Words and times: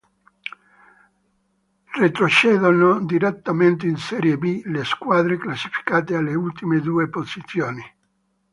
Retrocedono 1.93 3.05
direttamente 3.05 3.85
in 3.85 3.97
Serie 3.97 4.35
B 4.35 4.63
le 4.65 4.83
squadre 4.83 5.37
classificate 5.37 6.15
alle 6.15 6.33
ultime 6.33 6.79
due 6.79 7.07
posizioni. 7.07 7.83